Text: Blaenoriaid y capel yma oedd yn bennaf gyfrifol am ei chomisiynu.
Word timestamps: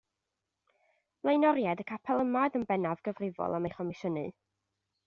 Blaenoriaid 1.25 1.83
y 1.83 1.87
capel 1.91 2.25
yma 2.25 2.43
oedd 2.47 2.59
yn 2.61 2.67
bennaf 2.73 3.07
gyfrifol 3.11 3.59
am 3.61 3.71
ei 3.71 3.77
chomisiynu. 3.79 4.27